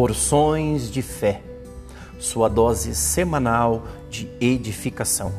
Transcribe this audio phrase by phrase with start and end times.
[0.00, 1.42] Porções de Fé,
[2.18, 5.30] sua dose semanal de edificação.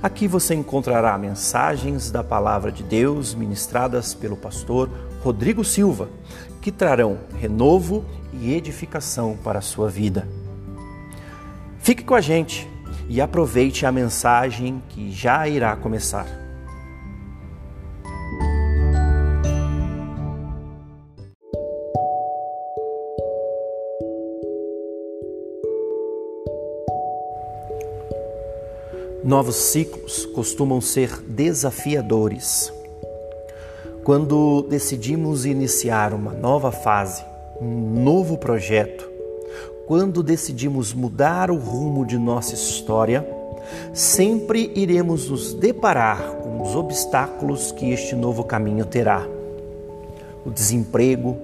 [0.00, 4.88] Aqui você encontrará mensagens da Palavra de Deus ministradas pelo pastor
[5.24, 6.08] Rodrigo Silva,
[6.62, 10.28] que trarão renovo e edificação para a sua vida.
[11.80, 12.70] Fique com a gente
[13.08, 16.43] e aproveite a mensagem que já irá começar.
[29.24, 32.70] Novos ciclos costumam ser desafiadores.
[34.04, 37.24] Quando decidimos iniciar uma nova fase,
[37.58, 39.10] um novo projeto,
[39.86, 43.26] quando decidimos mudar o rumo de nossa história,
[43.94, 49.26] sempre iremos nos deparar com os obstáculos que este novo caminho terá.
[50.44, 51.38] O desemprego,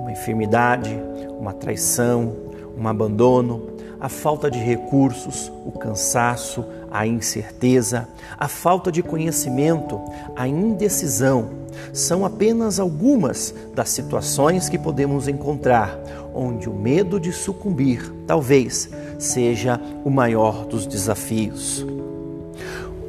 [0.00, 1.00] uma enfermidade,
[1.38, 2.34] uma traição,
[2.76, 10.00] um abandono, a falta de recursos, o cansaço, a incerteza, a falta de conhecimento,
[10.36, 11.50] a indecisão
[11.92, 15.98] são apenas algumas das situações que podemos encontrar
[16.34, 21.84] onde o medo de sucumbir talvez seja o maior dos desafios.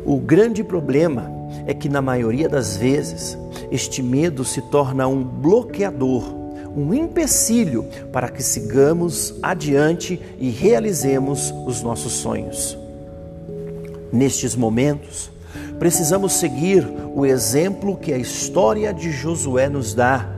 [0.06, 1.32] O grande problema
[1.66, 3.38] é que, na maioria das vezes,
[3.72, 6.42] este medo se torna um bloqueador
[6.76, 12.81] um empecilho para que sigamos adiante e realizemos os nossos sonhos.
[14.12, 15.32] Nestes momentos,
[15.80, 20.30] precisamos seguir o exemplo que a história de Josué nos dá,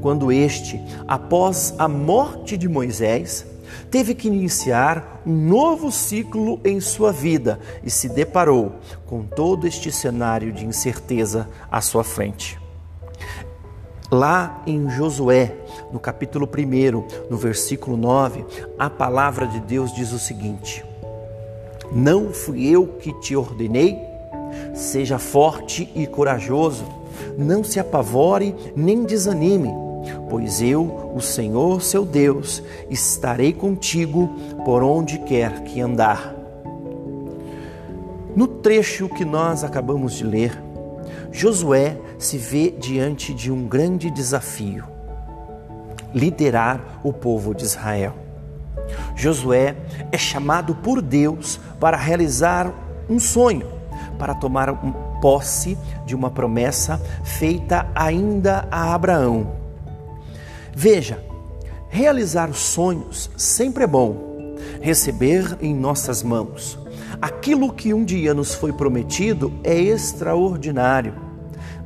[0.00, 3.46] quando este, após a morte de Moisés,
[3.90, 8.74] teve que iniciar um novo ciclo em sua vida e se deparou
[9.06, 12.58] com todo este cenário de incerteza à sua frente.
[14.10, 15.54] Lá em Josué,
[15.92, 18.44] no capítulo 1, no versículo 9,
[18.76, 20.84] a palavra de Deus diz o seguinte:
[21.92, 23.98] Não fui eu que te ordenei?
[24.74, 26.84] Seja forte e corajoso,
[27.36, 29.70] não se apavore nem desanime,
[30.28, 34.28] pois eu, o Senhor seu Deus, estarei contigo
[34.64, 36.34] por onde quer que andar.
[38.34, 40.56] No trecho que nós acabamos de ler,
[41.32, 44.84] Josué se vê diante de um grande desafio:
[46.14, 48.29] liderar o povo de Israel.
[49.20, 49.76] Josué
[50.10, 52.72] é chamado por Deus para realizar
[53.08, 53.66] um sonho,
[54.18, 54.72] para tomar
[55.20, 55.76] posse
[56.06, 59.52] de uma promessa feita ainda a Abraão.
[60.74, 61.22] Veja,
[61.88, 66.80] realizar sonhos sempre é bom, receber em nossas mãos
[67.20, 71.14] Aquilo que um dia nos foi prometido é extraordinário,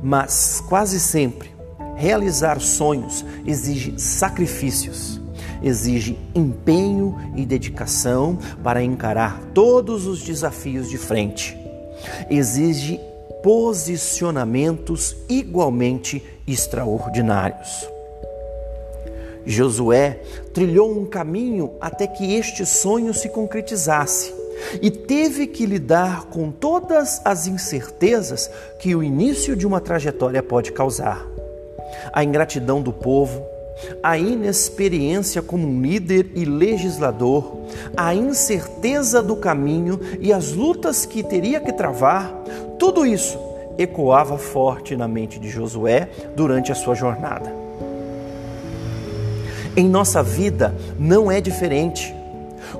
[0.01, 1.53] mas quase sempre
[1.95, 5.19] realizar sonhos exige sacrifícios,
[5.61, 11.57] exige empenho e dedicação para encarar todos os desafios de frente,
[12.29, 12.99] exige
[13.43, 17.87] posicionamentos igualmente extraordinários.
[19.45, 20.19] Josué
[20.53, 24.33] trilhou um caminho até que este sonho se concretizasse
[24.81, 28.49] e teve que lidar com todas as incertezas
[28.79, 31.25] que o início de uma trajetória pode causar.
[32.11, 33.45] A ingratidão do povo,
[34.01, 37.65] a inexperiência como um líder e legislador,
[37.95, 42.33] a incerteza do caminho e as lutas que teria que travar,
[42.79, 43.37] tudo isso
[43.77, 47.53] ecoava forte na mente de Josué durante a sua jornada.
[49.75, 52.15] Em nossa vida não é diferente.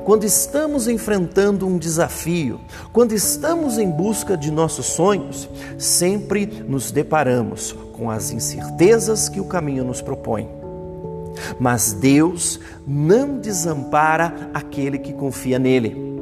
[0.06, 2.60] Quando estamos enfrentando um desafio,
[2.94, 9.46] quando estamos em busca de nossos sonhos, sempre nos deparamos com as incertezas que o
[9.46, 10.65] caminho nos propõe.
[11.60, 16.16] Mas Deus não desampara aquele que confia nele.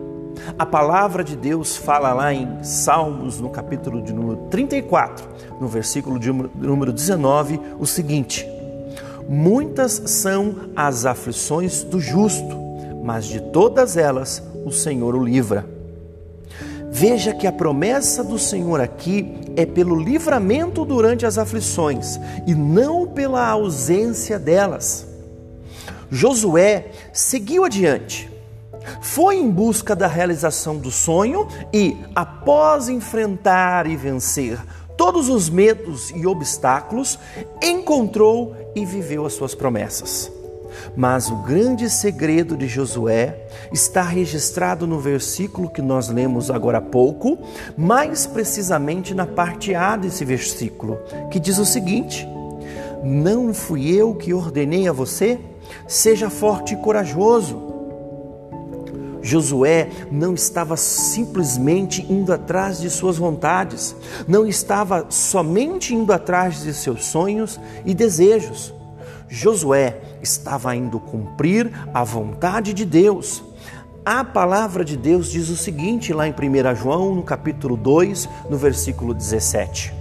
[0.57, 5.27] A palavra de Deus fala lá em Salmos, no capítulo de número 34,
[5.59, 8.47] no versículo de número 19, o seguinte:
[9.27, 12.57] Muitas são as aflições do justo,
[13.03, 15.72] mas de todas elas o Senhor o livra.
[16.95, 23.07] Veja que a promessa do Senhor aqui é pelo livramento durante as aflições e não
[23.07, 25.07] pela ausência delas.
[26.11, 28.31] Josué seguiu adiante,
[29.01, 34.59] foi em busca da realização do sonho e, após enfrentar e vencer
[34.95, 37.17] todos os medos e obstáculos,
[37.59, 40.31] encontrou e viveu as suas promessas.
[40.95, 46.81] Mas o grande segredo de Josué está registrado no versículo que nós lemos agora há
[46.81, 47.37] pouco,
[47.77, 50.99] mais precisamente na parte A desse versículo,
[51.31, 52.27] que diz o seguinte:
[53.03, 55.39] Não fui eu que ordenei a você?
[55.87, 57.71] seja forte e corajoso.
[59.21, 63.95] Josué não estava simplesmente indo atrás de suas vontades,
[64.27, 68.73] não estava somente indo atrás de seus sonhos e desejos.
[69.27, 73.43] Josué estava indo cumprir a vontade de Deus.
[74.05, 78.57] A palavra de Deus diz o seguinte lá em 1 João, no capítulo 2, no
[78.57, 79.93] versículo 17: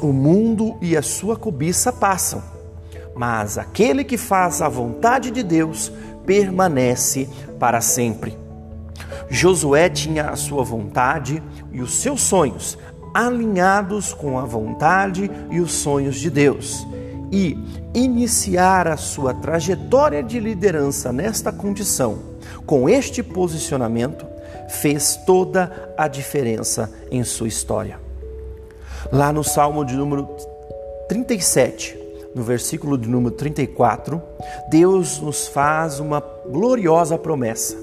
[0.00, 2.42] O mundo e a sua cobiça passam,
[3.16, 5.90] mas aquele que faz a vontade de Deus
[6.24, 7.28] permanece
[7.58, 8.38] para sempre.
[9.28, 11.42] Josué tinha a sua vontade
[11.72, 12.78] e os seus sonhos
[13.12, 16.86] alinhados com a vontade e os sonhos de Deus.
[17.30, 17.58] E
[17.94, 22.18] iniciar a sua trajetória de liderança nesta condição,
[22.66, 24.26] com este posicionamento,
[24.68, 28.00] fez toda a diferença em sua história.
[29.12, 30.28] Lá no Salmo de número
[31.08, 31.98] 37,
[32.34, 34.22] no versículo de número 34,
[34.70, 37.76] Deus nos faz uma gloriosa promessa.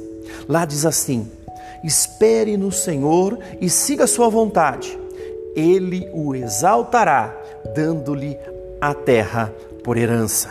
[0.47, 1.30] Lá diz assim:
[1.83, 4.97] Espere no Senhor e siga sua vontade.
[5.56, 7.36] Ele o exaltará,
[7.74, 8.38] dando-lhe
[8.80, 10.50] a terra por herança.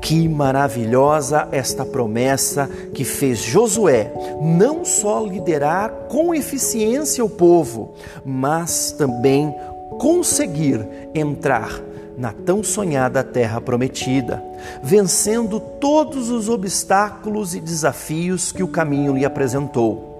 [0.00, 4.12] Que maravilhosa esta promessa que fez Josué,
[4.42, 7.94] não só liderar com eficiência o povo,
[8.24, 9.54] mas também
[9.98, 11.80] conseguir entrar
[12.16, 14.42] na tão sonhada terra prometida,
[14.82, 20.11] vencendo todos os obstáculos e desafios que o caminho lhe apresentou.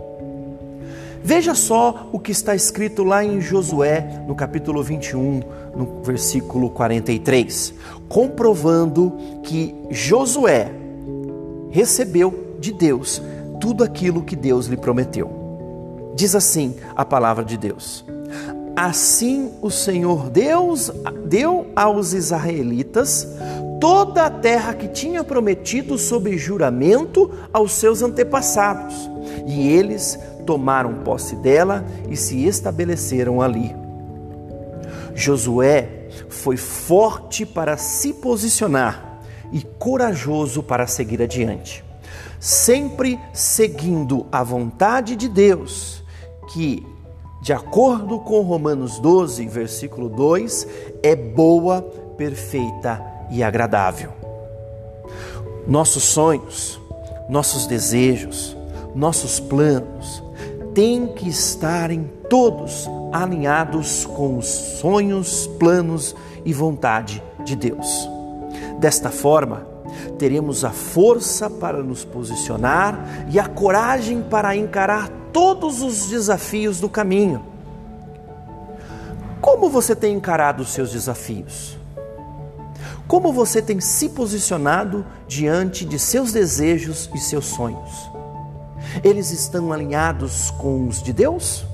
[1.25, 5.41] Veja só o que está escrito lá em Josué, no capítulo 21,
[5.77, 7.75] no versículo 43,
[8.09, 9.13] comprovando
[9.45, 10.73] que Josué
[11.71, 13.23] recebeu de Deus
[13.61, 15.31] tudo aquilo que Deus lhe prometeu.
[16.17, 18.05] Diz assim a palavra de Deus:
[18.75, 20.91] Assim o Senhor Deus
[21.27, 23.29] deu aos israelitas
[23.81, 28.95] toda a terra que tinha prometido sob juramento aos seus antepassados,
[29.47, 33.75] e eles tomaram posse dela e se estabeleceram ali.
[35.15, 39.21] Josué foi forte para se posicionar
[39.53, 41.85] e corajoso para seguir adiante,
[42.41, 46.03] sempre seguindo a vontade de Deus,
[46.53, 46.85] que
[47.43, 50.67] de acordo com Romanos 12, versículo 2,
[51.03, 51.83] é boa,
[52.17, 54.13] perfeita e agradável.
[55.67, 56.81] Nossos sonhos,
[57.29, 58.57] nossos desejos,
[58.95, 60.23] nossos planos
[60.75, 66.15] têm que estarem todos alinhados com os sonhos, planos
[66.45, 68.09] e vontade de Deus.
[68.79, 69.67] Desta forma,
[70.19, 76.89] teremos a força para nos posicionar e a coragem para encarar todos os desafios do
[76.89, 77.45] caminho.
[79.41, 81.77] Como você tem encarado os seus desafios?
[83.07, 88.11] Como você tem se posicionado diante de seus desejos e seus sonhos?
[89.03, 91.65] Eles estão alinhados com os de Deus?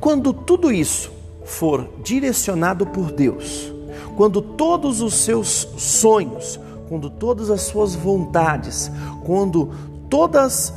[0.00, 1.12] Quando tudo isso
[1.44, 3.72] for direcionado por Deus,
[4.16, 6.58] quando todos os seus sonhos,
[6.88, 8.90] quando todas as suas vontades,
[9.24, 9.70] quando
[10.08, 10.72] todas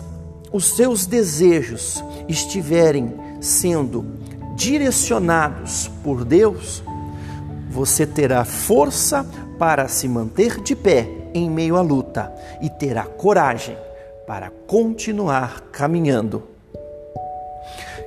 [0.51, 4.05] os seus desejos estiverem sendo
[4.55, 6.83] direcionados por Deus,
[7.69, 9.25] você terá força
[9.57, 13.77] para se manter de pé em meio à luta e terá coragem
[14.25, 16.43] para continuar caminhando.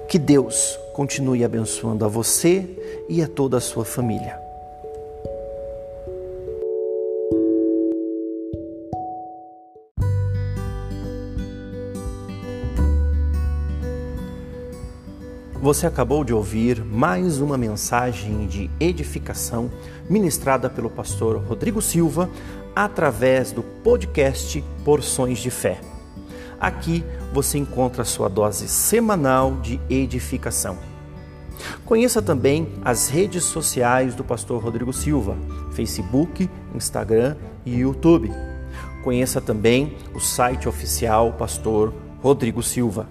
[0.09, 4.47] Que Deus continue abençoando a você e a toda a sua família.
[15.67, 19.69] Você acabou de ouvir mais uma mensagem de edificação
[20.09, 22.31] ministrada pelo pastor Rodrigo Silva
[22.77, 25.81] através do podcast Porções de Fé.
[26.61, 27.03] Aqui
[27.33, 30.77] você encontra sua dose semanal de edificação.
[31.87, 35.37] Conheça também as redes sociais do pastor Rodrigo Silva:
[35.73, 38.31] Facebook, Instagram e YouTube.
[39.03, 43.09] Conheça também o site oficial Pastor Rodrigo Silva.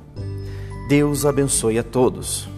[0.87, 2.54] Deus abençoe a todos.